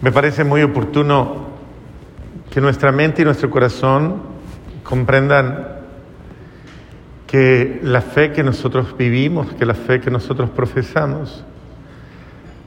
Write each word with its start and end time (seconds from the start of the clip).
Me 0.00 0.12
parece 0.12 0.44
muy 0.44 0.62
oportuno 0.62 1.48
que 2.50 2.60
nuestra 2.60 2.92
mente 2.92 3.22
y 3.22 3.24
nuestro 3.24 3.50
corazón 3.50 4.22
comprendan 4.84 5.66
que 7.26 7.80
la 7.82 8.00
fe 8.00 8.30
que 8.32 8.44
nosotros 8.44 8.96
vivimos, 8.96 9.52
que 9.54 9.66
la 9.66 9.74
fe 9.74 10.00
que 10.00 10.10
nosotros 10.10 10.50
profesamos, 10.50 11.44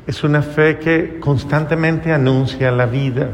es 0.08 0.24
una 0.26 0.42
fe 0.42 0.78
que 0.78 1.22
constantemente 1.22 2.12
anuncia 2.12 2.70
la 2.70 2.86
vida, 2.86 3.30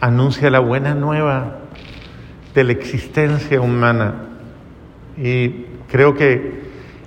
anuncia 0.00 0.50
la 0.50 0.60
buena 0.60 0.94
nueva 0.94 1.56
de 2.54 2.64
la 2.64 2.72
existencia 2.72 3.62
humana. 3.62 4.14
Y 5.16 5.64
creo 5.90 6.14
que 6.14 6.62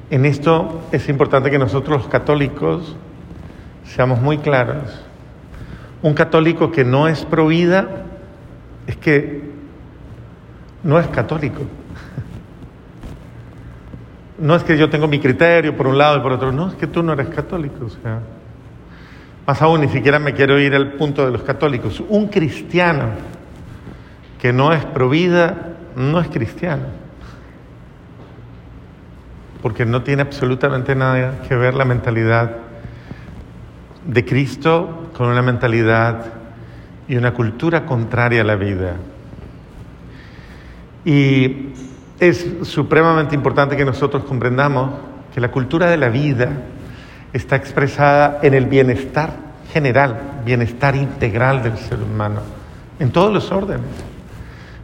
en 0.10 0.26
esto 0.26 0.82
es 0.92 1.08
importante 1.08 1.52
que 1.52 1.60
nosotros 1.60 2.02
los 2.02 2.08
católicos 2.08 2.96
seamos 3.84 4.20
muy 4.20 4.40
claros. 4.40 5.06
Un 6.02 6.14
católico 6.14 6.72
que 6.72 6.84
no 6.84 7.08
es 7.08 7.26
pro 7.26 7.48
vida 7.48 8.06
es 8.88 8.96
que 8.98 9.42
no 10.84 11.00
es 11.00 11.08
católico. 11.08 11.62
No 14.38 14.56
es 14.56 14.64
que 14.64 14.78
yo 14.78 14.90
tengo 14.90 15.08
mi 15.08 15.20
criterio 15.20 15.76
por 15.76 15.88
un 15.88 15.98
lado 15.98 16.18
y 16.18 16.22
por 16.22 16.34
otro, 16.34 16.52
no, 16.52 16.70
es 16.70 16.76
que 16.76 16.88
tú 16.88 17.02
no 17.02 17.14
eres 17.14 17.30
católico. 17.30 17.86
O 17.86 17.90
sea, 17.90 18.20
más 19.48 19.62
aún, 19.62 19.82
ni 19.82 19.88
siquiera 19.88 20.20
me 20.20 20.34
quiero 20.34 20.60
ir 20.60 20.76
al 20.76 20.94
punto 20.94 21.26
de 21.26 21.32
los 21.32 21.44
católicos. 21.44 22.04
Un 22.10 22.28
cristiano 22.28 23.10
que 24.40 24.52
no 24.52 24.74
es 24.74 24.86
pro 24.86 25.10
vida 25.10 25.74
no 25.96 26.20
es 26.20 26.28
cristiano. 26.28 26.84
Porque 29.62 29.86
no 29.86 30.04
tiene 30.04 30.22
absolutamente 30.22 30.96
nada 30.96 31.42
que 31.48 31.56
ver 31.56 31.74
la 31.74 31.86
mentalidad 31.86 32.58
de 34.06 34.26
Cristo 34.26 35.10
con 35.16 35.28
una 35.28 35.42
mentalidad 35.42 36.26
y 37.08 37.16
una 37.16 37.34
cultura 37.34 37.86
contraria 37.86 38.42
a 38.42 38.46
la 38.46 38.56
vida. 38.56 38.96
Y 41.04 41.70
es 42.20 42.48
supremamente 42.64 43.36
importante 43.36 43.78
que 43.78 43.86
nosotros 43.86 44.24
comprendamos 44.24 44.92
que 45.34 45.42
la 45.42 45.52
cultura 45.52 45.90
de 45.90 45.98
la 45.98 46.10
vida 46.10 46.50
está 47.34 47.56
expresada 47.56 48.40
en 48.42 48.54
el 48.54 48.66
bienestar 48.66 49.32
general, 49.72 50.42
bienestar 50.46 50.96
integral 50.96 51.62
del 51.62 51.78
ser 51.78 52.00
humano, 52.02 52.40
en 53.00 53.12
todos 53.12 53.34
los 53.34 53.52
órdenes. 53.52 53.86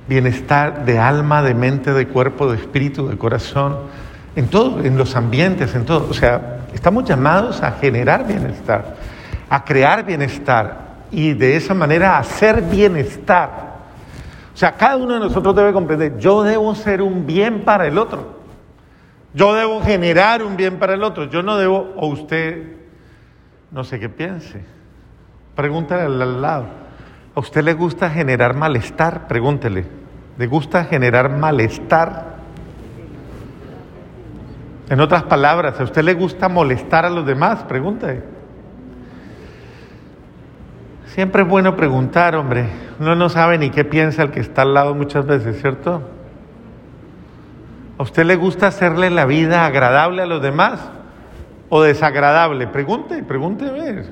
Bienestar 0.10 0.84
de 0.84 1.00
alma, 1.00 1.42
de 1.42 1.54
mente, 1.54 1.94
de 1.94 2.08
cuerpo, 2.08 2.52
de 2.52 2.58
espíritu, 2.58 3.08
de 3.08 3.18
corazón, 3.18 3.78
en 4.36 4.48
todo, 4.48 4.84
en 4.84 4.98
los 4.98 5.16
ambientes, 5.16 5.74
en 5.74 5.86
todo. 5.86 6.08
O 6.10 6.14
sea, 6.14 6.66
estamos 6.74 7.06
llamados 7.06 7.64
a 7.64 7.72
generar 7.74 8.28
bienestar 8.28 8.98
a 9.52 9.66
crear 9.66 10.06
bienestar 10.06 10.78
y 11.12 11.34
de 11.34 11.58
esa 11.58 11.74
manera 11.74 12.18
hacer 12.18 12.62
bienestar. 12.62 13.50
O 14.54 14.58
sea, 14.58 14.72
cada 14.72 14.96
uno 14.96 15.16
de 15.16 15.20
nosotros 15.20 15.54
debe 15.54 15.74
comprender, 15.74 16.18
yo 16.18 16.42
debo 16.42 16.74
ser 16.74 17.02
un 17.02 17.28
bien 17.28 17.66
para 17.66 17.86
el 17.86 17.98
otro. 17.98 18.40
Yo 19.34 19.54
debo 19.54 19.82
generar 19.82 20.42
un 20.42 20.56
bien 20.56 20.80
para 20.80 20.94
el 20.94 21.04
otro. 21.04 21.26
Yo 21.26 21.44
no 21.44 21.58
debo, 21.58 21.94
o 21.98 22.08
usted, 22.08 22.78
no 23.72 23.84
sé 23.84 24.00
qué 24.00 24.08
piense. 24.08 24.64
Pregúntale 25.54 26.04
al 26.04 26.42
lado. 26.42 26.68
¿A 27.36 27.40
usted 27.42 27.62
le 27.62 27.74
gusta 27.74 28.10
generar 28.10 28.56
malestar? 28.56 29.28
Pregúntele. 29.28 29.84
¿Le 30.38 30.48
gusta 30.48 30.86
generar 30.86 31.30
malestar? 31.30 32.38
En 34.90 35.02
otras 35.02 35.24
palabras, 35.24 35.78
¿a 35.78 35.84
usted 35.84 36.04
le 36.04 36.14
gusta 36.14 36.48
molestar 36.48 37.06
a 37.06 37.10
los 37.10 37.26
demás? 37.26 37.64
Pregúntale. 37.64 38.31
Siempre 41.14 41.42
es 41.42 41.48
bueno 41.48 41.76
preguntar, 41.76 42.36
hombre. 42.38 42.68
Uno 42.98 43.16
no 43.16 43.28
sabe 43.28 43.58
ni 43.58 43.70
qué 43.70 43.84
piensa 43.84 44.24
el 44.24 44.32
que 44.32 44.40
está 44.40 44.62
al 44.62 44.74
lado 44.74 44.96
muchas 44.96 45.26
veces, 45.26 45.60
¿cierto? 45.60 46.02
¿A 47.98 48.04
usted 48.04 48.24
le 48.24 48.38
gusta 48.38 48.68
hacerle 48.68 49.10
la 49.10 49.26
vida 49.26 49.66
agradable 49.66 50.22
a 50.22 50.26
los 50.26 50.42
demás 50.42 50.80
o 51.68 51.82
desagradable? 51.82 52.66
Pregunte, 52.68 53.24
pregunte 53.24 53.66
a 53.68 53.72
ver. 53.74 54.06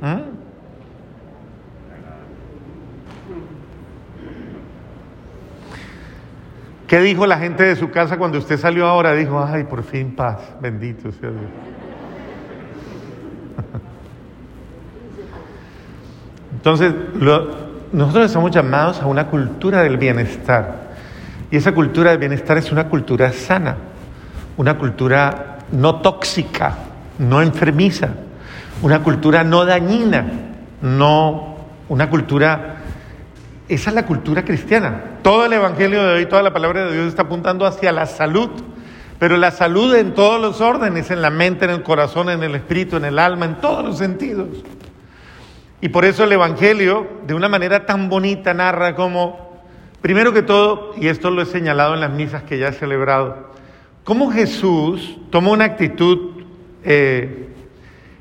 ¿Ah? 0.00 0.20
¿Qué 6.88 7.00
dijo 7.00 7.26
la 7.26 7.36
gente 7.36 7.62
de 7.62 7.76
su 7.76 7.90
casa 7.90 8.16
cuando 8.16 8.38
usted 8.38 8.56
salió 8.56 8.86
ahora? 8.86 9.12
Dijo, 9.12 9.44
ay, 9.46 9.64
por 9.64 9.82
fin 9.82 10.16
paz, 10.16 10.56
bendito 10.62 11.12
sea 11.12 11.28
Dios. 11.28 11.85
Entonces, 16.66 16.94
nosotros 17.92 18.26
estamos 18.26 18.50
llamados 18.50 19.00
a 19.00 19.06
una 19.06 19.28
cultura 19.28 19.84
del 19.84 19.98
bienestar. 19.98 20.96
Y 21.48 21.58
esa 21.58 21.70
cultura 21.70 22.10
del 22.10 22.18
bienestar 22.18 22.58
es 22.58 22.72
una 22.72 22.88
cultura 22.88 23.32
sana, 23.32 23.76
una 24.56 24.76
cultura 24.76 25.58
no 25.70 26.00
tóxica, 26.00 26.74
no 27.20 27.40
enfermiza, 27.40 28.08
una 28.82 29.00
cultura 29.00 29.44
no 29.44 29.64
dañina, 29.64 30.26
no 30.82 31.56
una 31.88 32.10
cultura... 32.10 32.78
Esa 33.68 33.90
es 33.90 33.94
la 33.94 34.04
cultura 34.04 34.44
cristiana. 34.44 35.20
Todo 35.22 35.46
el 35.46 35.52
Evangelio 35.52 36.02
de 36.02 36.14
hoy, 36.14 36.26
toda 36.26 36.42
la 36.42 36.52
palabra 36.52 36.86
de 36.86 36.94
Dios 36.94 37.06
está 37.06 37.22
apuntando 37.22 37.64
hacia 37.64 37.92
la 37.92 38.06
salud, 38.06 38.50
pero 39.20 39.36
la 39.36 39.52
salud 39.52 39.94
en 39.94 40.14
todos 40.14 40.40
los 40.40 40.60
órdenes, 40.60 41.12
en 41.12 41.22
la 41.22 41.30
mente, 41.30 41.64
en 41.64 41.70
el 41.70 41.84
corazón, 41.84 42.28
en 42.28 42.42
el 42.42 42.56
espíritu, 42.56 42.96
en 42.96 43.04
el 43.04 43.20
alma, 43.20 43.44
en 43.44 43.54
todos 43.60 43.84
los 43.84 43.98
sentidos. 43.98 44.48
Y 45.86 45.88
por 45.88 46.04
eso 46.04 46.24
el 46.24 46.32
Evangelio, 46.32 47.06
de 47.28 47.34
una 47.34 47.48
manera 47.48 47.86
tan 47.86 48.08
bonita, 48.08 48.52
narra 48.52 48.96
como, 48.96 49.60
primero 50.00 50.32
que 50.32 50.42
todo, 50.42 50.92
y 50.96 51.06
esto 51.06 51.30
lo 51.30 51.42
he 51.42 51.46
señalado 51.46 51.94
en 51.94 52.00
las 52.00 52.10
misas 52.10 52.42
que 52.42 52.58
ya 52.58 52.70
he 52.70 52.72
celebrado, 52.72 53.52
cómo 54.02 54.32
Jesús 54.32 55.16
toma 55.30 55.52
una 55.52 55.64
actitud, 55.64 56.42
eh, 56.82 57.50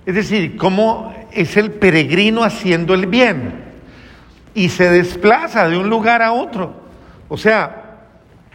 es 0.05 0.13
decir, 0.13 0.57
cómo 0.57 1.11
es 1.31 1.57
el 1.57 1.71
peregrino 1.71 2.43
haciendo 2.43 2.93
el 2.93 3.07
bien 3.07 3.63
y 4.53 4.69
se 4.69 4.91
desplaza 4.91 5.67
de 5.67 5.79
un 5.79 5.89
lugar 5.89 6.21
a 6.21 6.33
otro. 6.33 6.71
O 7.29 7.35
sea, 7.35 7.95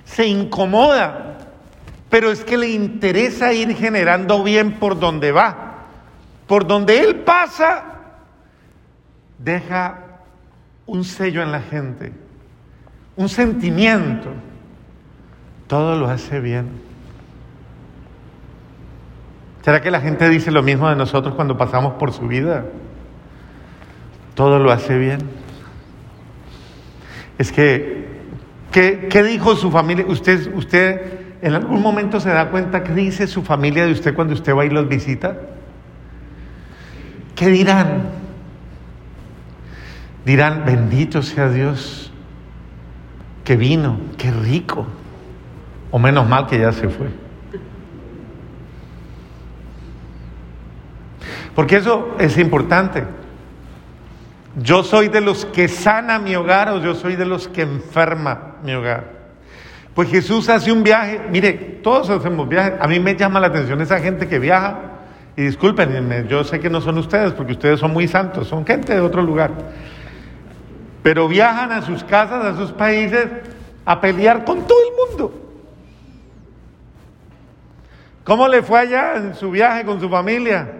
se 0.05 0.25
incomoda, 0.25 1.37
pero 2.09 2.31
es 2.31 2.45
que 2.45 2.57
le 2.57 2.69
interesa 2.69 3.53
ir 3.53 3.75
generando 3.75 4.45
bien 4.45 4.75
por 4.75 5.01
donde 5.01 5.33
va. 5.33 5.79
Por 6.47 6.65
donde 6.65 7.01
él 7.01 7.17
pasa, 7.17 7.90
deja 9.43 9.99
un 10.87 11.05
sello 11.05 11.43
en 11.43 11.53
la 11.53 11.61
gente, 11.61 12.13
un 13.17 13.29
sentimiento. 13.29 14.31
Todo 15.67 15.97
lo 15.97 16.09
hace 16.09 16.41
bien. 16.41 16.69
¿Será 19.63 19.81
que 19.81 19.91
la 19.91 20.01
gente 20.01 20.29
dice 20.29 20.51
lo 20.51 20.63
mismo 20.63 20.89
de 20.89 20.97
nosotros 20.97 21.35
cuando 21.35 21.57
pasamos 21.57 21.95
por 21.95 22.13
su 22.13 22.27
vida? 22.27 22.65
Todo 24.35 24.59
lo 24.59 24.73
hace 24.73 24.99
bien. 24.99 25.21
Es 27.39 27.53
que, 27.53 28.07
¿qué, 28.73 29.23
dijo 29.23 29.55
su 29.55 29.71
familia? 29.71 30.07
Usted, 30.09 30.55
usted 30.55 31.21
en 31.43 31.55
algún 31.55 31.83
momento 31.83 32.21
se 32.21 32.31
da 32.31 32.51
cuenta 32.51 32.83
qué 32.83 32.93
dice 32.95 33.27
su 33.27 33.43
familia 33.43 33.87
de 33.87 33.93
usted 33.93 34.15
cuando 34.15 34.35
usted 34.35 34.55
va 34.55 34.65
y 34.65 34.71
los 34.71 34.89
visita. 34.89 35.37
¿Qué 37.35 37.49
dirán? 37.49 38.20
Dirán, 40.25 40.65
bendito 40.67 41.23
sea 41.23 41.49
Dios 41.49 42.13
que 43.45 43.57
vino, 43.57 43.99
qué 44.17 44.31
rico. 44.31 44.87
O 45.91 45.99
menos 45.99 46.29
mal 46.29 46.47
que 46.47 46.59
ya 46.59 46.73
se 46.73 46.89
fue. 46.89 47.09
Porque 51.55 51.77
eso 51.77 52.15
es 52.19 52.39
importante. 52.39 53.05
Yo 54.57 54.83
soy 54.83 55.09
de 55.09 55.21
los 55.21 55.45
que 55.47 55.69
sana 55.69 56.19
mi 56.19 56.35
hogar 56.37 56.69
o 56.71 56.81
yo 56.81 56.95
soy 56.95 57.17
de 57.17 57.25
los 57.25 57.49
que 57.49 57.63
enferma 57.63 58.57
mi 58.63 58.75
hogar. 58.75 59.21
Pues 59.95 60.11
Jesús 60.11 60.49
hace 60.49 60.71
un 60.71 60.83
viaje, 60.83 61.21
mire, 61.31 61.53
todos 61.83 62.11
hacemos 62.11 62.49
viajes. 62.49 62.75
A 62.81 62.87
mí 62.87 63.01
me 63.01 63.17
llama 63.17 63.41
la 63.41 63.49
atención 63.49 63.81
esa 63.81 63.99
gente 63.99 64.29
que 64.29 64.39
viaja. 64.39 64.79
Y 65.37 65.43
disculpen, 65.43 66.29
yo 66.29 66.45
sé 66.45 66.61
que 66.61 66.69
no 66.69 66.81
son 66.81 66.99
ustedes 66.99 67.33
porque 67.33 67.53
ustedes 67.53 67.81
son 67.81 67.93
muy 67.93 68.07
santos, 68.07 68.47
son 68.49 68.67
gente 68.67 68.95
de 68.95 69.01
otro 69.01 69.23
lugar 69.23 69.51
pero 71.11 71.27
viajan 71.27 71.73
a 71.73 71.83
sus 71.83 72.05
casas, 72.05 72.45
a 72.45 72.57
sus 72.57 72.71
países, 72.71 73.27
a 73.85 74.01
pelear 74.01 74.45
con 74.45 74.65
todo 74.65 74.79
el 74.79 75.11
mundo. 75.11 75.35
¿Cómo 78.23 78.47
le 78.47 78.63
fue 78.63 78.79
allá 78.79 79.17
en 79.17 79.35
su 79.35 79.51
viaje 79.51 79.85
con 79.85 79.99
su 79.99 80.09
familia? 80.09 80.71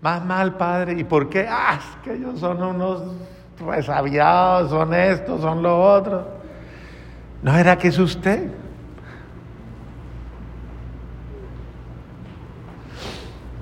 Más 0.00 0.24
mal, 0.24 0.56
padre. 0.56 0.94
¿Y 0.98 1.04
por 1.04 1.28
qué? 1.28 1.46
Ah, 1.48 1.78
es 1.78 2.02
que 2.02 2.16
ellos 2.16 2.40
son 2.40 2.60
unos 2.60 3.02
resabiados, 3.64 4.70
son 4.70 4.92
estos, 4.92 5.40
son 5.40 5.62
lo 5.62 5.80
otro. 5.80 6.26
¿No 7.44 7.56
era 7.56 7.78
que 7.78 7.86
es 7.86 7.98
usted? 8.00 8.50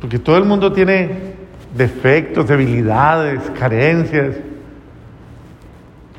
Porque 0.01 0.19
todo 0.19 0.39
el 0.39 0.47
mundo 0.47 0.73
tiene 0.73 1.35
defectos, 1.75 2.49
debilidades, 2.49 3.43
carencias. 3.51 4.37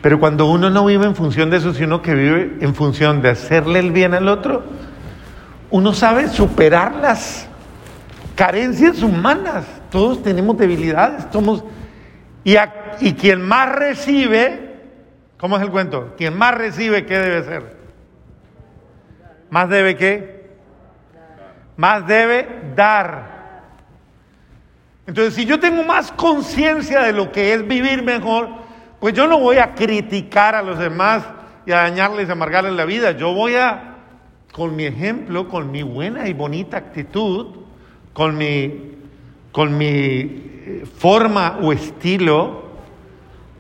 Pero 0.02 0.20
cuando 0.20 0.46
uno 0.50 0.70
no 0.70 0.86
vive 0.86 1.06
en 1.06 1.16
función 1.16 1.50
de 1.50 1.58
eso, 1.58 1.74
sino 1.74 2.02
que 2.02 2.14
vive 2.14 2.58
en 2.62 2.74
función 2.74 3.22
de 3.22 3.30
hacerle 3.32 3.80
el 3.80 3.92
bien 3.92 4.14
al 4.14 4.28
otro, 4.30 4.64
uno 5.72 5.94
sabe 5.94 6.30
superar 6.30 6.96
las 6.96 7.48
carencias 8.36 9.04
humanas. 9.04 9.66
Todos 9.92 10.24
tenemos 10.24 10.58
debilidades, 10.58 11.26
y 13.02 13.14
quien 13.14 13.42
más 13.42 13.76
recibe, 13.76 14.78
¿cómo 15.38 15.58
es 15.58 15.64
el 15.64 15.70
cuento? 15.70 16.16
Quien 16.18 16.38
más 16.38 16.56
recibe, 16.56 17.06
¿qué 17.06 17.18
debe 17.18 17.44
ser? 17.44 17.78
¿Más 19.50 19.68
debe 19.68 19.98
qué? 19.98 20.50
Más 21.76 22.08
debe 22.08 22.48
dar. 22.76 23.40
Entonces, 25.08 25.34
si 25.34 25.46
yo 25.46 25.60
tengo 25.60 25.84
más 25.84 26.12
conciencia 26.12 27.02
de 27.02 27.14
lo 27.14 27.32
que 27.32 27.54
es 27.54 27.68
vivir 27.68 28.04
mejor, 28.04 28.69
pues 29.00 29.14
yo 29.14 29.28
no 29.28 29.40
voy 29.40 29.58
a 29.58 29.74
criticar 29.76 30.56
a 30.56 30.62
los 30.62 30.78
demás 30.78 31.24
y 31.66 31.72
a 31.72 31.78
dañarles, 31.78 32.30
a 32.30 32.34
amargarles 32.34 32.74
la 32.74 32.86
vida. 32.86 33.12
Yo 33.12 33.34
voy 33.34 33.56
a, 33.56 33.96
con 34.52 34.76
mi 34.76 34.86
ejemplo, 34.86 35.48
con 35.48 35.72
mi 35.72 35.84
buena 35.84 36.28
y 36.28 36.34
bonita 36.34 36.78
actitud, 36.78 37.48
con 38.14 38.38
mi, 38.38 38.98
con 39.52 39.78
mi 39.78 39.88
eh, 39.88 40.84
forma 40.98 41.60
o 41.62 41.72
estilo, 41.72 42.68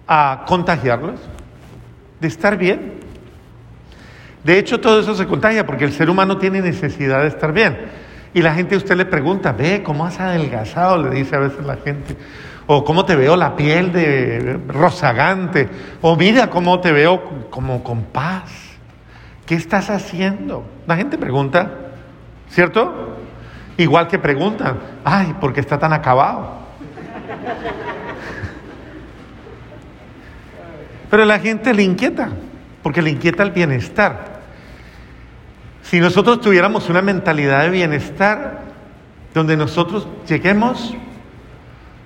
a 0.07 0.43
contagiarlos 0.47 1.19
de 2.19 2.27
estar 2.27 2.57
bien. 2.57 2.93
De 4.43 4.57
hecho, 4.57 4.79
todo 4.79 4.99
eso 4.99 5.13
se 5.13 5.27
contagia 5.27 5.65
porque 5.65 5.85
el 5.85 5.93
ser 5.93 6.09
humano 6.09 6.37
tiene 6.37 6.61
necesidad 6.61 7.21
de 7.21 7.27
estar 7.27 7.53
bien. 7.53 7.77
Y 8.33 8.41
la 8.41 8.53
gente 8.53 8.75
a 8.75 8.77
usted 8.77 8.95
le 8.95 9.05
pregunta, 9.05 9.51
ve, 9.51 9.83
¿cómo 9.83 10.05
has 10.05 10.19
adelgazado? 10.19 10.97
Le 11.03 11.15
dice 11.15 11.35
a 11.35 11.39
veces 11.39 11.65
la 11.65 11.77
gente. 11.77 12.15
O 12.71 12.83
cómo 12.83 13.03
te 13.03 13.15
veo 13.15 13.35
la 13.35 13.55
piel 13.55 13.91
de 13.91 14.59
rozagante. 14.67 15.67
O 16.01 16.15
mira 16.15 16.51
cómo 16.51 16.79
te 16.79 16.91
veo 16.91 17.49
como 17.49 17.83
con 17.83 18.03
paz. 18.03 18.51
¿Qué 19.47 19.55
estás 19.55 19.89
haciendo? 19.89 20.63
La 20.85 20.95
gente 20.95 21.17
pregunta, 21.17 21.71
¿cierto? 22.47 23.17
Igual 23.75 24.07
que 24.07 24.19
preguntan, 24.19 24.77
ay, 25.03 25.33
¿por 25.41 25.51
qué 25.51 25.61
está 25.61 25.79
tan 25.79 25.93
acabado? 25.93 26.59
Pero 31.09 31.25
la 31.25 31.39
gente 31.39 31.73
le 31.73 31.81
inquieta, 31.81 32.29
porque 32.83 33.01
le 33.01 33.09
inquieta 33.09 33.41
el 33.41 33.49
bienestar. 33.49 34.41
Si 35.81 35.99
nosotros 35.99 36.39
tuviéramos 36.39 36.87
una 36.87 37.01
mentalidad 37.01 37.63
de 37.63 37.69
bienestar, 37.71 38.59
donde 39.33 39.57
nosotros 39.57 40.07
lleguemos, 40.27 40.95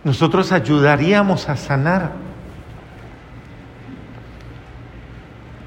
nosotros 0.03 0.51
ayudaríamos 0.51 1.47
a 1.49 1.55
sanar. 1.55 2.11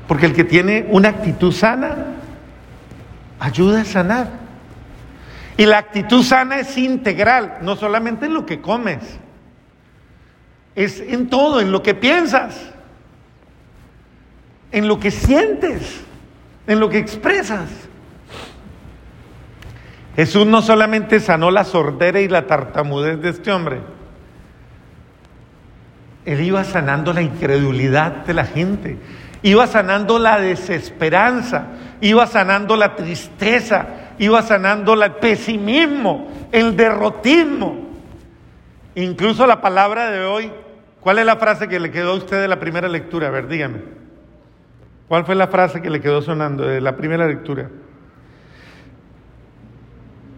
Porque 0.06 0.26
el 0.26 0.34
que 0.34 0.44
tiene 0.44 0.86
una 0.88 1.08
actitud 1.08 1.52
sana, 1.52 1.96
ayuda 3.40 3.80
a 3.80 3.84
sanar. 3.84 4.28
Y 5.56 5.64
la 5.64 5.78
actitud 5.78 6.22
sana 6.22 6.58
es 6.58 6.76
integral, 6.76 7.58
no 7.62 7.76
solamente 7.76 8.26
en 8.26 8.34
lo 8.34 8.44
que 8.44 8.60
comes, 8.60 8.98
es 10.74 11.00
en 11.00 11.30
todo, 11.30 11.60
en 11.60 11.72
lo 11.72 11.82
que 11.82 11.94
piensas, 11.94 12.72
en 14.70 14.86
lo 14.86 15.00
que 15.00 15.10
sientes, 15.10 16.02
en 16.66 16.78
lo 16.78 16.90
que 16.90 16.98
expresas. 16.98 17.70
Jesús 20.14 20.46
no 20.46 20.60
solamente 20.60 21.20
sanó 21.20 21.50
la 21.50 21.64
sordera 21.64 22.20
y 22.20 22.28
la 22.28 22.46
tartamudez 22.46 23.20
de 23.22 23.30
este 23.30 23.50
hombre, 23.50 23.80
él 26.26 26.40
iba 26.40 26.64
sanando 26.64 27.12
la 27.12 27.22
incredulidad 27.22 28.26
de 28.26 28.34
la 28.34 28.44
gente, 28.44 28.98
iba 29.42 29.66
sanando 29.68 30.18
la 30.18 30.40
desesperanza, 30.40 31.68
iba 32.00 32.26
sanando 32.26 32.76
la 32.76 32.96
tristeza, 32.96 33.86
iba 34.18 34.42
sanando 34.42 35.00
el 35.00 35.12
pesimismo, 35.12 36.28
el 36.50 36.76
derrotismo. 36.76 37.86
Incluso 38.96 39.46
la 39.46 39.60
palabra 39.60 40.10
de 40.10 40.24
hoy, 40.24 40.50
¿cuál 41.00 41.20
es 41.20 41.26
la 41.26 41.36
frase 41.36 41.68
que 41.68 41.78
le 41.78 41.92
quedó 41.92 42.10
a 42.10 42.16
usted 42.16 42.40
de 42.40 42.48
la 42.48 42.58
primera 42.58 42.88
lectura? 42.88 43.28
A 43.28 43.30
ver, 43.30 43.46
dígame. 43.46 43.78
¿Cuál 45.06 45.24
fue 45.24 45.36
la 45.36 45.46
frase 45.46 45.80
que 45.80 45.90
le 45.90 46.00
quedó 46.00 46.22
sonando 46.22 46.66
de 46.66 46.80
la 46.80 46.96
primera 46.96 47.28
lectura? 47.28 47.70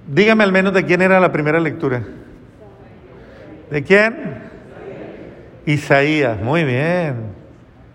Dígame 0.06 0.44
al 0.44 0.52
menos 0.52 0.74
de 0.74 0.84
quién 0.84 1.00
era 1.00 1.18
la 1.18 1.32
primera 1.32 1.58
lectura. 1.60 2.02
¿De 3.70 3.82
quién? 3.82 4.47
Isaías, 5.68 6.40
muy 6.40 6.64
bien. 6.64 7.34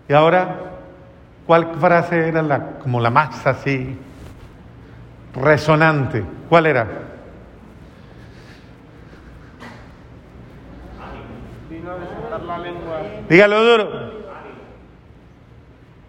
Y 0.08 0.12
ahora, 0.12 0.60
¿cuál 1.44 1.74
frase 1.80 2.28
era 2.28 2.40
la, 2.40 2.78
como 2.78 3.00
la 3.00 3.10
más 3.10 3.44
así 3.48 3.98
resonante? 5.34 6.24
¿Cuál 6.48 6.66
era? 6.66 6.86
Dígalo 13.28 13.64
duro. 13.64 14.12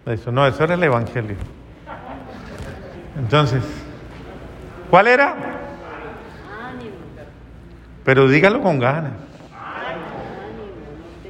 Eso 0.06 0.30
no, 0.30 0.46
eso 0.46 0.62
era 0.62 0.74
el 0.74 0.84
Evangelio. 0.84 1.34
Entonces, 3.18 3.64
¿cuál 4.88 5.08
era? 5.08 5.34
Pero 8.04 8.28
dígalo 8.28 8.62
con 8.62 8.78
ganas. 8.78 9.26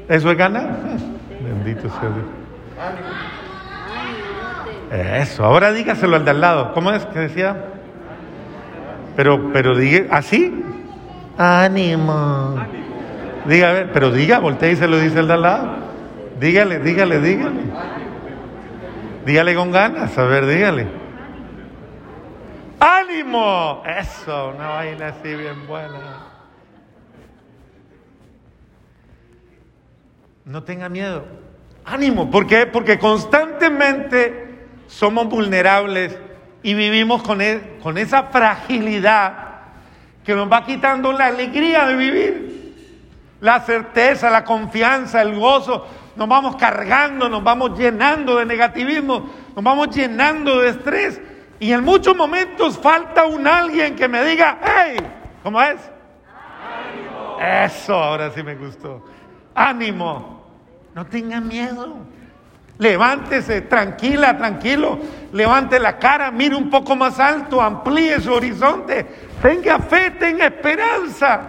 ¿Eso 0.08 0.30
es 0.30 0.38
ganas? 0.38 0.64
Bendito 1.42 1.88
sea 1.88 2.10
Dios. 2.10 2.26
Eso, 5.20 5.44
ahora 5.44 5.72
dígaselo 5.72 6.16
al 6.16 6.24
de 6.24 6.30
al 6.30 6.40
lado. 6.40 6.72
¿Cómo 6.72 6.92
es 6.92 7.04
que 7.06 7.18
decía? 7.18 7.56
Pero, 9.16 9.52
pero 9.52 9.76
diga, 9.76 10.16
¿así? 10.16 10.64
Ánimo. 11.36 12.56
Diga, 13.46 13.86
pero 13.92 14.10
diga, 14.10 14.38
voltea 14.38 14.70
y 14.70 14.76
se 14.76 14.86
lo 14.86 14.98
dice 14.98 15.18
el 15.18 15.26
de 15.26 15.34
al 15.34 15.42
lado. 15.42 15.68
Dígale, 16.38 16.78
dígale, 16.78 17.20
dígale. 17.20 17.60
Dígale 19.24 19.54
con 19.54 19.72
ganas, 19.72 20.16
a 20.16 20.24
ver, 20.24 20.46
dígale. 20.46 20.86
¡Ánimo! 22.78 23.82
Eso, 23.86 24.52
una 24.54 24.68
vaina 24.68 25.08
así 25.08 25.34
bien 25.34 25.66
buena. 25.66 26.25
No 30.46 30.62
tenga 30.62 30.88
miedo. 30.88 31.24
Ánimo. 31.84 32.30
¿Por 32.30 32.46
qué? 32.46 32.66
Porque 32.66 33.00
constantemente 33.00 34.66
somos 34.86 35.28
vulnerables 35.28 36.16
y 36.62 36.74
vivimos 36.74 37.24
con, 37.24 37.40
e, 37.40 37.78
con 37.82 37.98
esa 37.98 38.24
fragilidad 38.24 39.32
que 40.24 40.36
nos 40.36 40.50
va 40.50 40.64
quitando 40.64 41.12
la 41.12 41.26
alegría 41.26 41.84
de 41.86 41.96
vivir. 41.96 42.76
La 43.40 43.60
certeza, 43.60 44.30
la 44.30 44.44
confianza, 44.44 45.20
el 45.20 45.34
gozo. 45.36 45.84
Nos 46.14 46.28
vamos 46.28 46.54
cargando, 46.54 47.28
nos 47.28 47.42
vamos 47.42 47.76
llenando 47.76 48.36
de 48.36 48.46
negativismo, 48.46 49.28
nos 49.54 49.64
vamos 49.64 49.94
llenando 49.94 50.60
de 50.60 50.68
estrés. 50.68 51.20
Y 51.58 51.72
en 51.72 51.82
muchos 51.82 52.16
momentos 52.16 52.78
falta 52.78 53.24
un 53.24 53.48
alguien 53.48 53.96
que 53.96 54.06
me 54.06 54.24
diga, 54.24 54.60
hey, 54.62 54.98
¿cómo 55.42 55.60
es? 55.60 55.76
Ánimo. 56.62 57.36
Eso, 57.40 57.94
ahora 57.94 58.30
sí 58.30 58.44
me 58.44 58.54
gustó. 58.54 59.04
Ánimo. 59.52 60.35
No 60.96 61.04
tenga 61.04 61.42
miedo. 61.42 61.94
Levántese, 62.78 63.60
tranquila, 63.60 64.38
tranquilo. 64.38 64.98
Levante 65.30 65.78
la 65.78 65.98
cara, 65.98 66.30
mire 66.30 66.56
un 66.56 66.70
poco 66.70 66.96
más 66.96 67.20
alto, 67.20 67.60
amplíe 67.60 68.18
su 68.18 68.32
horizonte. 68.32 69.04
Tenga 69.42 69.78
fe, 69.78 70.12
tenga 70.12 70.46
esperanza. 70.46 71.40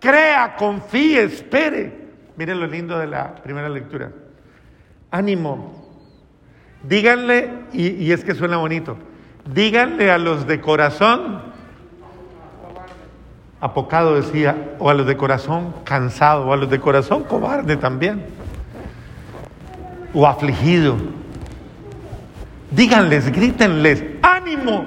Crea, 0.00 0.56
confíe, 0.56 1.22
espere. 1.22 2.08
Miren 2.36 2.58
lo 2.58 2.66
lindo 2.66 2.98
de 2.98 3.06
la 3.06 3.36
primera 3.36 3.68
lectura. 3.68 4.10
Ánimo. 5.12 5.88
Díganle, 6.82 7.52
y, 7.72 8.04
y 8.04 8.10
es 8.10 8.24
que 8.24 8.34
suena 8.34 8.56
bonito, 8.56 8.96
díganle 9.52 10.10
a 10.10 10.18
los 10.18 10.46
de 10.46 10.60
corazón 10.60 11.42
apocado 13.60 14.14
decía, 14.16 14.74
o 14.78 14.88
a 14.88 14.94
los 14.94 15.06
de 15.06 15.16
corazón 15.18 15.74
cansado, 15.84 16.46
o 16.46 16.52
a 16.52 16.56
los 16.56 16.70
de 16.70 16.80
corazón 16.80 17.24
cobarde 17.24 17.76
también 17.76 18.39
o 20.12 20.26
afligido. 20.26 20.96
Díganles, 22.70 23.30
grítenles, 23.32 24.04
ánimo, 24.22 24.86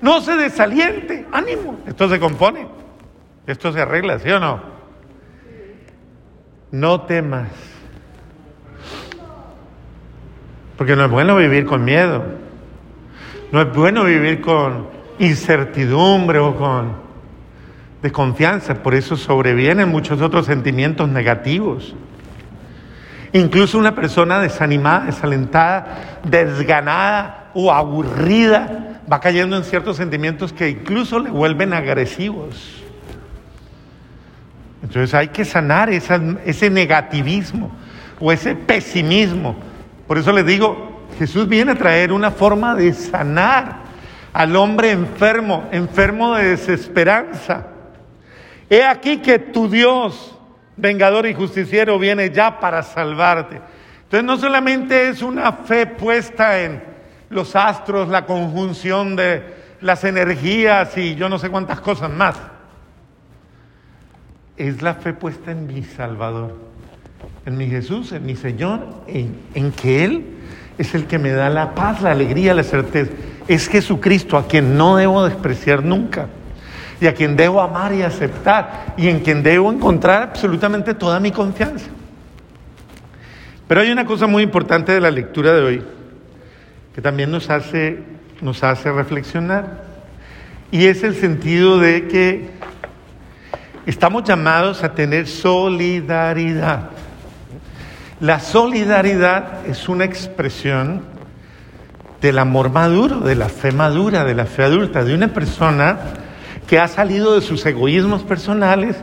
no 0.00 0.20
se 0.20 0.36
desaliente, 0.36 1.26
ánimo. 1.32 1.78
Esto 1.86 2.08
se 2.08 2.18
compone, 2.18 2.66
esto 3.46 3.72
se 3.72 3.80
arregla, 3.80 4.18
¿sí 4.18 4.30
o 4.30 4.40
no? 4.40 4.60
No 6.70 7.02
temas. 7.02 7.48
Porque 10.76 10.94
no 10.94 11.04
es 11.04 11.10
bueno 11.10 11.36
vivir 11.36 11.66
con 11.66 11.84
miedo. 11.84 12.22
No 13.50 13.62
es 13.62 13.74
bueno 13.74 14.04
vivir 14.04 14.40
con 14.40 14.86
incertidumbre 15.18 16.38
o 16.38 16.54
con... 16.54 16.92
de 18.02 18.12
confianza, 18.12 18.74
por 18.82 18.94
eso 18.94 19.16
sobrevienen 19.16 19.88
muchos 19.88 20.20
otros 20.20 20.46
sentimientos 20.46 21.08
negativos. 21.08 21.96
Incluso 23.32 23.78
una 23.78 23.94
persona 23.94 24.40
desanimada, 24.40 25.06
desalentada, 25.06 26.20
desganada 26.24 27.50
o 27.54 27.72
aburrida 27.72 29.00
va 29.10 29.20
cayendo 29.20 29.56
en 29.56 29.64
ciertos 29.64 29.96
sentimientos 29.96 30.52
que 30.52 30.70
incluso 30.70 31.18
le 31.18 31.30
vuelven 31.30 31.72
agresivos. 31.72 32.82
Entonces 34.82 35.12
hay 35.14 35.28
que 35.28 35.44
sanar 35.44 35.90
ese 35.90 36.70
negativismo 36.70 37.70
o 38.20 38.32
ese 38.32 38.54
pesimismo. 38.54 39.56
Por 40.06 40.18
eso 40.18 40.32
les 40.32 40.46
digo, 40.46 41.06
Jesús 41.18 41.48
viene 41.48 41.72
a 41.72 41.74
traer 41.74 42.12
una 42.12 42.30
forma 42.30 42.74
de 42.74 42.92
sanar 42.92 43.88
al 44.32 44.54
hombre 44.56 44.92
enfermo, 44.92 45.64
enfermo 45.72 46.34
de 46.36 46.50
desesperanza. 46.50 47.66
He 48.70 48.84
aquí 48.84 49.18
que 49.18 49.38
tu 49.38 49.68
Dios, 49.68 50.37
vengador 50.78 51.26
y 51.26 51.34
justiciero, 51.34 51.98
viene 51.98 52.30
ya 52.30 52.60
para 52.60 52.82
salvarte. 52.82 53.60
Entonces 54.04 54.24
no 54.24 54.38
solamente 54.38 55.08
es 55.08 55.22
una 55.22 55.52
fe 55.52 55.86
puesta 55.86 56.60
en 56.60 56.82
los 57.28 57.54
astros, 57.54 58.08
la 58.08 58.24
conjunción 58.24 59.16
de 59.16 59.42
las 59.80 60.04
energías 60.04 60.96
y 60.96 61.14
yo 61.14 61.28
no 61.28 61.38
sé 61.38 61.50
cuántas 61.50 61.80
cosas 61.80 62.10
más. 62.10 62.36
Es 64.56 64.82
la 64.82 64.94
fe 64.94 65.12
puesta 65.12 65.52
en 65.52 65.66
mi 65.66 65.82
Salvador, 65.82 66.56
en 67.44 67.56
mi 67.56 67.68
Jesús, 67.68 68.12
en 68.12 68.24
mi 68.24 68.34
Señor, 68.34 68.86
en, 69.06 69.36
en 69.54 69.72
que 69.72 70.04
Él 70.04 70.24
es 70.78 70.94
el 70.94 71.06
que 71.06 71.18
me 71.18 71.30
da 71.30 71.50
la 71.50 71.74
paz, 71.74 72.02
la 72.02 72.12
alegría, 72.12 72.54
la 72.54 72.62
certeza. 72.62 73.12
Es 73.46 73.68
Jesucristo 73.68 74.36
a 74.36 74.46
quien 74.46 74.76
no 74.76 74.96
debo 74.96 75.24
despreciar 75.24 75.84
nunca 75.84 76.28
y 77.00 77.06
a 77.06 77.14
quien 77.14 77.36
debo 77.36 77.60
amar 77.60 77.92
y 77.94 78.02
aceptar 78.02 78.94
y 78.96 79.08
en 79.08 79.20
quien 79.20 79.42
debo 79.42 79.70
encontrar 79.70 80.22
absolutamente 80.22 80.94
toda 80.94 81.20
mi 81.20 81.30
confianza. 81.30 81.86
Pero 83.66 83.80
hay 83.82 83.90
una 83.90 84.06
cosa 84.06 84.26
muy 84.26 84.42
importante 84.42 84.92
de 84.92 85.00
la 85.00 85.10
lectura 85.10 85.52
de 85.52 85.62
hoy 85.62 85.84
que 86.94 87.02
también 87.02 87.30
nos 87.30 87.50
hace, 87.50 88.02
nos 88.40 88.64
hace 88.64 88.90
reflexionar 88.90 89.84
y 90.70 90.86
es 90.86 91.02
el 91.04 91.14
sentido 91.14 91.78
de 91.78 92.08
que 92.08 92.50
estamos 93.86 94.24
llamados 94.24 94.82
a 94.82 94.94
tener 94.94 95.26
solidaridad. 95.28 96.90
La 98.20 98.40
solidaridad 98.40 99.66
es 99.66 99.88
una 99.88 100.04
expresión 100.04 101.02
del 102.20 102.38
amor 102.38 102.70
maduro, 102.70 103.20
de 103.20 103.36
la 103.36 103.48
fe 103.48 103.70
madura, 103.70 104.24
de 104.24 104.34
la 104.34 104.46
fe 104.46 104.64
adulta, 104.64 105.04
de 105.04 105.14
una 105.14 105.28
persona 105.28 105.98
que 106.68 106.78
ha 106.78 106.86
salido 106.86 107.34
de 107.34 107.40
sus 107.40 107.64
egoísmos 107.64 108.22
personales 108.22 108.96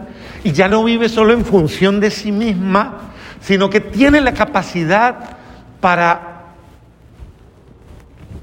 y 0.44 0.52
ya 0.52 0.70
no 0.70 0.84
vive 0.84 1.10
solo 1.10 1.34
en 1.34 1.44
función 1.44 2.00
de 2.00 2.12
sí 2.12 2.32
misma, 2.32 3.00
sino 3.42 3.72
que 3.72 3.82
tiene 3.82 4.22
la 4.22 4.36
capacidad 4.36 5.38
para 5.82 6.54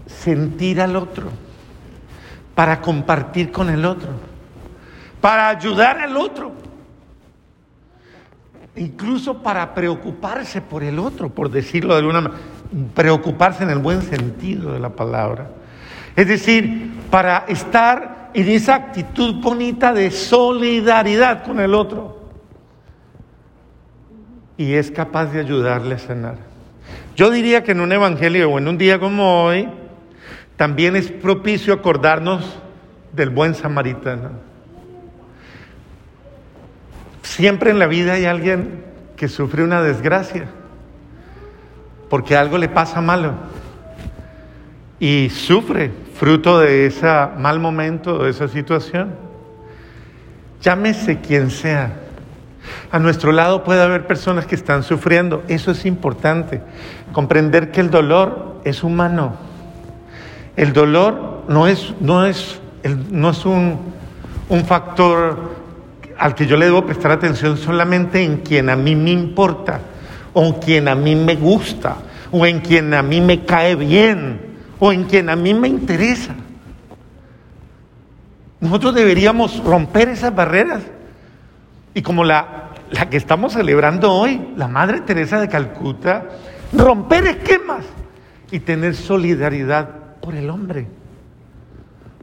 sentir 0.07 0.81
al 0.81 0.97
otro, 0.97 1.31
para 2.57 2.81
compartir 2.81 3.53
con 3.53 3.71
el 3.71 3.85
otro, 3.85 4.11
para 5.21 5.49
ayudar 5.49 5.99
al 5.99 6.17
otro, 6.17 6.53
incluso 8.75 9.41
para 9.41 9.73
preocuparse 9.73 10.61
por 10.61 10.83
el 10.83 10.99
otro, 10.99 11.29
por 11.29 11.49
decirlo 11.49 11.95
de 11.95 12.01
alguna 12.01 12.23
manera, 12.23 12.41
preocuparse 12.95 13.63
en 13.63 13.71
el 13.71 13.79
buen 13.79 14.03
sentido 14.03 14.73
de 14.73 14.81
la 14.81 14.91
palabra. 14.91 15.49
Es 16.17 16.27
decir, 16.27 16.91
para 17.09 17.45
estar 17.47 18.12
en 18.35 18.49
esa 18.49 18.75
actitud 18.75 19.35
bonita 19.37 19.93
de 19.93 20.11
solidaridad 20.11 21.45
con 21.45 21.61
el 21.61 21.75
otro. 21.75 22.21
Y 24.57 24.75
es 24.75 24.91
capaz 24.91 25.27
de 25.27 25.41
ayudarle 25.41 25.97
a 25.97 25.99
sanar. 25.99 26.37
Yo 27.17 27.31
diría 27.31 27.63
que 27.63 27.73
en 27.73 27.81
un 27.81 27.93
evangelio 27.93 28.51
o 28.51 28.59
en 28.59 28.69
un 28.69 28.79
día 28.79 28.99
como 28.99 29.45
hoy, 29.45 29.69
también 30.57 30.97
es 30.97 31.11
propicio 31.11 31.75
acordarnos 31.75 32.59
del 33.13 33.31
buen 33.31 33.55
samaritano. 33.55 34.31
Siempre 37.23 37.71
en 37.71 37.79
la 37.79 37.87
vida 37.87 38.15
hay 38.15 38.25
alguien 38.25 38.85
que 39.17 39.29
sufre 39.29 39.63
una 39.63 39.83
desgracia, 39.83 40.47
porque 42.09 42.37
algo 42.37 42.59
le 42.59 42.69
pasa 42.69 43.01
malo 43.01 43.35
y 44.99 45.31
sufre 45.31 45.91
fruto 46.23 46.61
de 46.61 46.87
ese 46.87 47.09
mal 47.37 47.59
momento, 47.59 48.23
de 48.23 48.31
esa 48.31 48.47
situación. 48.47 49.17
Llámese 50.63 51.19
quien 51.19 51.51
sea. 51.51 51.95
A 52.93 53.01
nuestro 53.01 53.33
lado 53.33 53.65
puede 53.65 53.83
haber 53.83 54.07
personas 54.07 54.47
que 54.47 54.55
están 54.55 54.85
sufriendo. 54.85 55.43
Eso 55.49 55.73
es 55.73 55.85
importante. 55.85 56.63
Comprender 57.13 57.73
que 57.73 57.81
el 57.81 57.91
dolor 57.91 58.61
es 58.63 58.85
humano. 58.85 59.35
El 60.55 60.73
dolor 60.73 61.43
no 61.49 61.67
es, 61.67 61.93
no 61.99 62.25
es, 62.25 62.61
no 63.11 63.31
es 63.31 63.45
un, 63.45 63.81
un 64.49 64.65
factor 64.65 65.57
al 66.17 66.37
que 66.37 66.47
yo 66.47 66.57
le 66.57 66.67
debo 66.67 66.87
prestar 66.87 67.11
atención 67.11 67.57
solamente 67.57 68.23
en 68.23 68.37
quien 68.43 68.71
a 68.71 68.77
mí 68.77 68.95
me 68.95 69.11
importa, 69.11 69.81
o 70.35 70.45
en 70.45 70.53
quien 70.53 70.87
a 70.87 70.95
mí 70.95 71.17
me 71.17 71.35
gusta, 71.35 71.97
o 72.31 72.47
en 72.47 72.61
quien 72.61 72.95
a 72.95 73.03
mí 73.03 73.21
me 73.21 73.45
cae 73.45 73.75
bien 73.75 74.52
o 74.85 74.93
en 74.93 75.05
quien 75.05 75.31
a 75.31 75.37
mí 75.37 75.55
me 75.55 75.69
interesa. 75.69 76.35
Nosotros 78.59 78.97
deberíamos 78.97 79.63
romper 79.63 80.09
esas 80.09 80.35
barreras. 80.35 80.83
Y 81.95 82.03
como 82.03 82.25
la, 82.25 82.71
la 82.91 83.09
que 83.09 83.17
estamos 83.17 83.53
celebrando 83.53 84.13
hoy, 84.13 84.55
la 84.57 84.67
Madre 84.67 85.03
Teresa 85.03 85.41
de 85.41 85.49
Calcuta, 85.49 86.25
romper 86.73 87.29
esquemas 87.29 87.85
y 88.51 88.59
tener 88.59 88.97
solidaridad 88.97 90.17
por 90.21 90.35
el 90.35 90.51
hombre. 90.51 90.89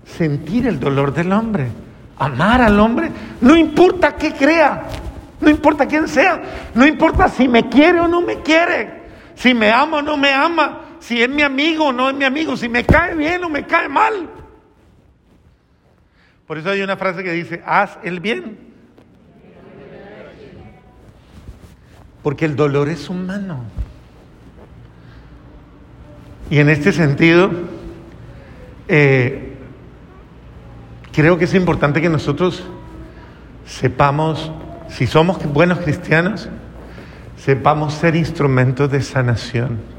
Sentir 0.04 0.68
el 0.68 0.82
dolor 0.82 1.14
del 1.14 1.32
hombre. 1.32 1.70
Amar 2.18 2.62
al 2.62 2.78
hombre. 2.78 3.10
No 3.40 3.56
importa 3.56 4.18
qué 4.18 4.34
crea. 4.34 4.84
No 5.40 5.50
importa 5.50 5.86
quién 5.86 6.10
sea. 6.10 6.42
No 6.76 6.86
importa 6.86 7.30
si 7.30 7.48
me 7.48 7.70
quiere 7.70 8.02
o 8.02 8.08
no 8.10 8.20
me 8.20 8.42
quiere. 8.42 9.00
Si 9.36 9.54
me 9.54 9.72
ama 9.72 10.00
o 10.00 10.02
no 10.02 10.18
me 10.18 10.34
ama 10.34 10.89
si 11.00 11.22
es 11.22 11.30
mi 11.30 11.42
amigo 11.42 11.88
o 11.88 11.92
no 11.92 12.10
es 12.10 12.16
mi 12.16 12.26
amigo, 12.26 12.56
si 12.58 12.70
me 12.70 12.86
cae 12.86 13.16
bien 13.16 13.44
o 13.44 13.50
me 13.50 13.66
cae 13.66 13.88
mal. 13.88 14.30
Por 16.46 16.58
eso 16.58 16.70
hay 16.70 16.82
una 16.82 16.98
frase 16.98 17.24
que 17.24 17.32
dice, 17.32 17.62
haz 17.66 17.98
el 18.04 18.20
bien. 18.20 18.58
Porque 22.24 22.46
el 22.46 22.56
dolor 22.56 22.90
es 22.90 23.10
humano. 23.10 23.64
Y 26.50 26.58
en 26.58 26.70
este 26.70 26.92
sentido, 26.92 27.52
eh, 28.88 29.54
creo 31.14 31.38
que 31.38 31.46
es 31.46 31.54
importante 31.54 32.02
que 32.02 32.10
nosotros 32.10 32.64
sepamos, 33.68 34.52
si 34.90 35.06
somos 35.06 35.38
buenos 35.54 35.78
cristianos, 35.80 36.50
sepamos 37.38 37.94
ser 37.94 38.16
instrumentos 38.16 38.92
de 38.92 39.02
sanación. 39.02 39.99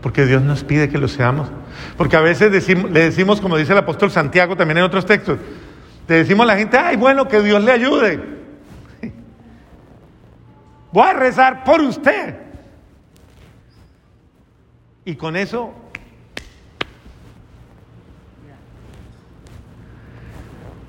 Porque 0.00 0.26
Dios 0.26 0.42
nos 0.42 0.64
pide 0.64 0.88
que 0.88 0.98
lo 0.98 1.08
seamos. 1.08 1.48
Porque 1.96 2.16
a 2.16 2.20
veces 2.20 2.68
le 2.68 3.00
decimos, 3.00 3.40
como 3.40 3.56
dice 3.56 3.72
el 3.72 3.78
apóstol 3.78 4.10
Santiago 4.10 4.56
también 4.56 4.78
en 4.78 4.84
otros 4.84 5.06
textos, 5.06 5.38
le 6.06 6.14
decimos 6.14 6.44
a 6.44 6.46
la 6.46 6.56
gente, 6.56 6.78
ay, 6.78 6.96
bueno, 6.96 7.28
que 7.28 7.40
Dios 7.42 7.62
le 7.62 7.72
ayude. 7.72 8.20
Voy 10.92 11.06
a 11.06 11.12
rezar 11.12 11.64
por 11.64 11.80
usted. 11.80 12.36
Y 15.04 15.16
con 15.16 15.36
eso 15.36 15.74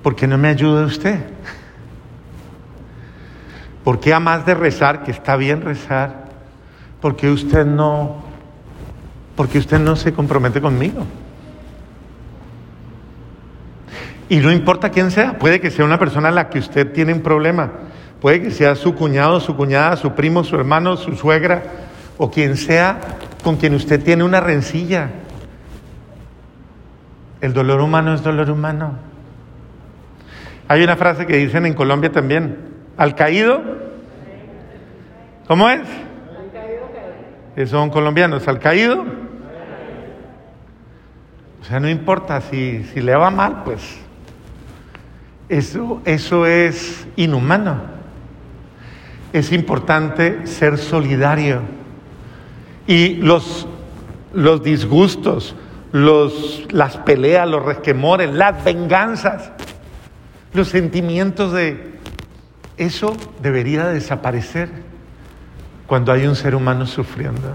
¿por 0.02 0.16
qué 0.16 0.26
no 0.26 0.38
me 0.38 0.48
ayuda 0.48 0.86
usted? 0.86 1.20
¿Por 3.84 4.00
qué 4.00 4.12
a 4.12 4.20
más 4.20 4.44
de 4.46 4.54
rezar, 4.54 5.02
que 5.02 5.10
está 5.10 5.36
bien 5.36 5.62
rezar, 5.62 6.28
por 7.00 7.16
qué 7.16 7.30
usted 7.30 7.64
no 7.64 8.22
porque 9.40 9.56
usted 9.56 9.78
no 9.78 9.96
se 9.96 10.12
compromete 10.12 10.60
conmigo. 10.60 11.02
Y 14.28 14.36
no 14.36 14.52
importa 14.52 14.90
quién 14.90 15.10
sea, 15.10 15.38
puede 15.38 15.62
que 15.62 15.70
sea 15.70 15.86
una 15.86 15.98
persona 15.98 16.28
a 16.28 16.30
la 16.30 16.50
que 16.50 16.58
usted 16.58 16.92
tiene 16.92 17.14
un 17.14 17.22
problema, 17.22 17.70
puede 18.20 18.42
que 18.42 18.50
sea 18.50 18.74
su 18.74 18.94
cuñado, 18.94 19.40
su 19.40 19.56
cuñada, 19.56 19.96
su 19.96 20.12
primo, 20.12 20.44
su 20.44 20.56
hermano, 20.56 20.98
su 20.98 21.16
suegra, 21.16 21.62
o 22.18 22.30
quien 22.30 22.54
sea 22.58 23.00
con 23.42 23.56
quien 23.56 23.74
usted 23.74 24.04
tiene 24.04 24.24
una 24.24 24.40
rencilla. 24.40 25.08
El 27.40 27.54
dolor 27.54 27.80
humano 27.80 28.12
es 28.12 28.22
dolor 28.22 28.50
humano. 28.50 28.98
Hay 30.68 30.82
una 30.82 30.96
frase 30.96 31.24
que 31.24 31.38
dicen 31.38 31.64
en 31.64 31.72
Colombia 31.72 32.12
también, 32.12 32.58
al 32.98 33.14
caído, 33.14 33.62
¿cómo 35.48 35.70
es? 35.70 35.80
Son 37.70 37.88
colombianos, 37.88 38.46
al 38.46 38.58
caído 38.58 39.19
o 41.60 41.64
sea, 41.64 41.78
no 41.80 41.88
importa 41.88 42.40
si, 42.40 42.84
si 42.84 43.00
le 43.00 43.14
va 43.14 43.30
mal, 43.30 43.62
pues. 43.64 43.98
Eso, 45.48 46.00
eso 46.04 46.46
es 46.46 47.06
inhumano. 47.16 47.80
Es 49.32 49.52
importante 49.52 50.46
ser 50.46 50.78
solidario. 50.78 51.60
Y 52.86 53.16
los, 53.16 53.66
los 54.32 54.62
disgustos, 54.62 55.54
los, 55.92 56.66
las 56.70 56.96
peleas, 56.98 57.48
los 57.48 57.64
resquemores, 57.64 58.32
las 58.32 58.64
venganzas, 58.64 59.52
los 60.54 60.68
sentimientos 60.68 61.52
de... 61.52 61.90
Eso 62.76 63.14
debería 63.42 63.88
desaparecer 63.88 64.70
cuando 65.86 66.12
hay 66.12 66.26
un 66.26 66.36
ser 66.36 66.54
humano 66.54 66.86
sufriendo. 66.86 67.54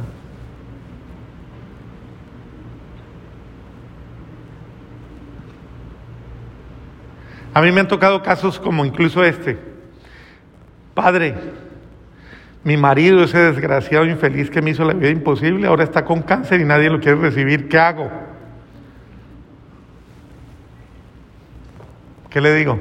A 7.56 7.62
mí 7.62 7.72
me 7.72 7.80
han 7.80 7.88
tocado 7.88 8.22
casos 8.22 8.60
como 8.60 8.84
incluso 8.84 9.24
este. 9.24 9.58
Padre, 10.94 11.36
mi 12.66 12.76
marido, 12.76 13.24
ese 13.24 13.38
desgraciado 13.38 14.06
infeliz 14.06 14.50
que 14.50 14.62
me 14.62 14.72
hizo 14.72 14.84
la 14.84 14.94
vida 14.94 15.10
imposible, 15.10 15.66
ahora 15.66 15.86
está 15.86 16.04
con 16.04 16.22
cáncer 16.22 16.60
y 16.60 16.66
nadie 16.66 16.90
lo 16.90 17.00
quiere 17.00 17.18
recibir. 17.18 17.70
¿Qué 17.70 17.78
hago? 17.78 18.12
¿Qué 22.30 22.42
le 22.42 22.54
digo? 22.56 22.78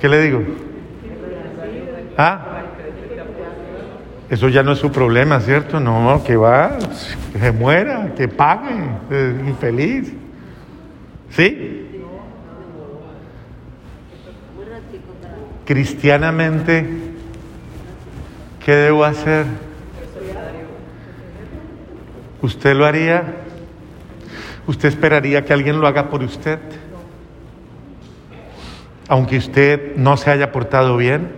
¿Qué 0.00 0.08
le 0.08 0.22
digo? 0.22 0.42
¿Ah? 2.16 2.62
Eso 4.30 4.48
ya 4.48 4.62
no 4.62 4.70
es 4.70 4.78
su 4.78 4.92
problema, 4.92 5.40
¿cierto? 5.40 5.80
No, 5.80 6.22
que 6.24 6.36
va, 6.36 6.78
que 7.32 7.40
se 7.40 7.50
muera, 7.50 8.12
que 8.16 8.28
pague, 8.28 8.76
infeliz. 9.44 10.14
¿Sí? 11.34 12.02
Cristianamente, 15.64 16.86
¿qué 18.64 18.72
debo 18.72 19.04
hacer? 19.04 19.46
¿Usted 22.40 22.76
lo 22.76 22.84
haría? 22.84 23.24
¿Usted 24.66 24.90
esperaría 24.90 25.44
que 25.44 25.52
alguien 25.52 25.80
lo 25.80 25.86
haga 25.86 26.08
por 26.08 26.22
usted? 26.22 26.58
Aunque 29.08 29.38
usted 29.38 29.96
no 29.96 30.16
se 30.16 30.30
haya 30.30 30.52
portado 30.52 30.96
bien. 30.96 31.32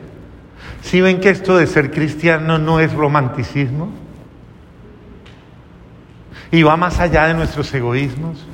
Si 0.82 1.00
ven 1.00 1.20
que 1.20 1.30
esto 1.30 1.56
de 1.56 1.66
ser 1.66 1.90
cristiano 1.90 2.58
no 2.58 2.80
es 2.80 2.92
romanticismo? 2.92 3.90
Y 6.50 6.62
va 6.62 6.76
más 6.76 7.00
allá 7.00 7.26
de 7.26 7.34
nuestros 7.34 7.72
egoísmos. 7.72 8.44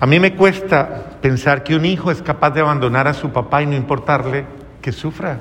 A 0.00 0.06
mí 0.06 0.20
me 0.20 0.36
cuesta 0.36 1.04
pensar 1.20 1.64
que 1.64 1.74
un 1.74 1.84
hijo 1.84 2.10
es 2.10 2.22
capaz 2.22 2.50
de 2.50 2.60
abandonar 2.60 3.08
a 3.08 3.14
su 3.14 3.30
papá 3.30 3.62
y 3.62 3.66
no 3.66 3.74
importarle 3.74 4.44
que 4.80 4.92
sufra. 4.92 5.40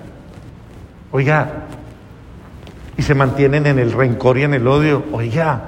Oiga, 1.12 1.66
y 2.98 3.04
se 3.04 3.14
mantienen 3.14 3.68
en 3.68 3.78
el 3.78 3.92
rencor 3.92 4.40
y 4.40 4.44
en 4.44 4.56
el 4.56 4.68
odio. 4.68 5.04
Oiga, 5.12 5.62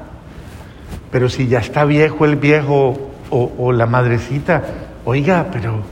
pero 1.11 1.29
si 1.29 1.47
ya 1.47 1.59
está 1.59 1.85
viejo 1.85 2.25
el 2.25 2.35
viejo 2.35 3.11
o, 3.29 3.71
la 3.71 3.85
madrecita, 3.85 4.63
oiga, 5.05 5.47
pero 5.51 5.83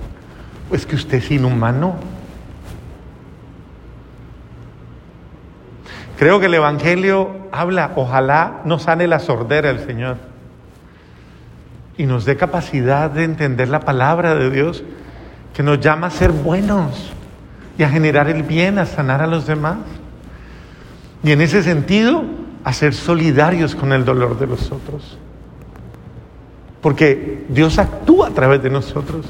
es 0.71 0.87
que 0.87 0.95
usted 0.95 1.19
es 1.19 1.29
inhumano. 1.29 1.95
Creo 6.17 6.39
que 6.39 6.47
el 6.47 6.55
Evangelio 6.55 7.29
habla, 7.51 7.91
ojalá 7.95 8.61
no 8.65 8.79
sane 8.79 9.05
la 9.05 9.19
sordera 9.19 9.69
el 9.69 9.85
Señor 9.85 10.26
y 11.97 12.05
nos 12.05 12.25
dé 12.25 12.37
capacidad 12.37 13.09
de 13.09 13.23
entender 13.23 13.69
la 13.69 13.79
palabra 13.79 14.35
de 14.35 14.51
Dios 14.51 14.83
que 15.53 15.63
nos 15.63 15.79
llama 15.79 16.07
a 16.07 16.11
ser 16.11 16.31
buenos 16.31 17.11
y 17.77 17.83
a 17.83 17.89
generar 17.89 18.29
el 18.29 18.43
bien, 18.43 18.77
a 18.77 18.85
sanar 18.85 19.21
a 19.21 19.27
los 19.27 19.47
demás. 19.47 19.77
Y 21.23 21.31
en 21.31 21.41
ese 21.41 21.63
sentido, 21.63 22.23
a 22.63 22.73
ser 22.73 22.93
solidarios 22.93 23.73
con 23.75 23.91
el 23.91 24.05
dolor 24.05 24.37
de 24.37 24.45
los 24.45 24.71
otros. 24.71 25.17
Porque 26.81 27.45
Dios 27.49 27.79
actúa 27.79 28.27
a 28.27 28.31
través 28.31 28.61
de 28.61 28.69
nosotros. 28.69 29.25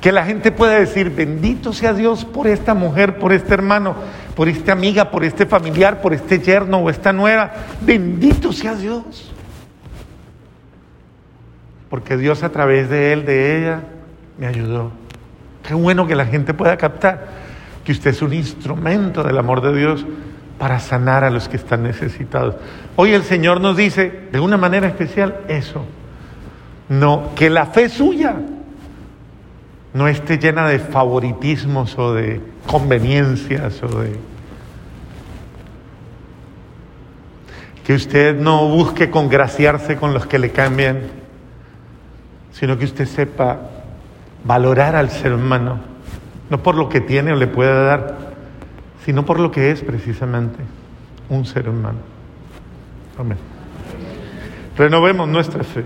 Que 0.00 0.12
la 0.12 0.26
gente 0.26 0.52
pueda 0.52 0.78
decir, 0.78 1.10
bendito 1.10 1.72
sea 1.72 1.94
Dios 1.94 2.26
por 2.26 2.46
esta 2.46 2.74
mujer, 2.74 3.18
por 3.18 3.32
este 3.32 3.54
hermano, 3.54 3.94
por 4.34 4.48
esta 4.48 4.72
amiga, 4.72 5.10
por 5.10 5.24
este 5.24 5.46
familiar, 5.46 6.02
por 6.02 6.12
este 6.12 6.38
yerno 6.38 6.78
o 6.78 6.90
esta 6.90 7.12
nuera. 7.14 7.66
Bendito 7.80 8.52
sea 8.52 8.74
Dios 8.74 9.32
porque 11.90 12.16
Dios 12.16 12.42
a 12.42 12.50
través 12.50 12.88
de 12.90 13.12
él, 13.12 13.24
de 13.24 13.58
ella, 13.58 13.80
me 14.38 14.46
ayudó. 14.46 14.90
Qué 15.66 15.74
bueno 15.74 16.06
que 16.06 16.14
la 16.14 16.26
gente 16.26 16.54
pueda 16.54 16.76
captar 16.76 17.28
que 17.84 17.92
usted 17.92 18.10
es 18.10 18.22
un 18.22 18.32
instrumento 18.32 19.22
del 19.22 19.38
amor 19.38 19.60
de 19.60 19.76
Dios 19.76 20.04
para 20.58 20.80
sanar 20.80 21.22
a 21.22 21.30
los 21.30 21.48
que 21.48 21.56
están 21.56 21.82
necesitados. 21.82 22.56
Hoy 22.96 23.12
el 23.12 23.22
Señor 23.22 23.60
nos 23.60 23.76
dice 23.76 24.28
de 24.32 24.40
una 24.40 24.56
manera 24.56 24.88
especial 24.88 25.42
eso. 25.48 25.84
No, 26.88 27.30
que 27.34 27.50
la 27.50 27.66
fe 27.66 27.88
suya 27.88 28.36
no 29.92 30.08
esté 30.08 30.38
llena 30.38 30.68
de 30.68 30.78
favoritismos 30.78 31.98
o 31.98 32.14
de 32.14 32.40
conveniencias 32.66 33.82
o 33.82 33.88
de... 34.00 34.16
Que 37.84 37.94
usted 37.94 38.36
no 38.36 38.68
busque 38.68 39.10
congraciarse 39.10 39.96
con 39.96 40.12
los 40.12 40.26
que 40.26 40.38
le 40.38 40.50
cambien 40.50 41.25
sino 42.58 42.78
que 42.78 42.86
usted 42.86 43.04
sepa 43.04 43.58
valorar 44.42 44.96
al 44.96 45.10
ser 45.10 45.34
humano, 45.34 45.78
no 46.48 46.62
por 46.62 46.74
lo 46.74 46.88
que 46.88 47.02
tiene 47.02 47.32
o 47.32 47.36
le 47.36 47.46
puede 47.46 47.84
dar, 47.84 48.16
sino 49.04 49.26
por 49.26 49.38
lo 49.38 49.50
que 49.50 49.70
es 49.70 49.82
precisamente 49.82 50.64
un 51.28 51.44
ser 51.44 51.68
humano. 51.68 51.98
Amén. 53.18 53.36
Renovemos 54.78 55.28
nuestra 55.28 55.64
fe. 55.64 55.84